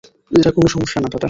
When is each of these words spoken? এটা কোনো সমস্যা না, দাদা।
এটা 0.31 0.51
কোনো 0.51 0.67
সমস্যা 0.67 0.97
না, 1.01 1.07
দাদা। 1.07 1.19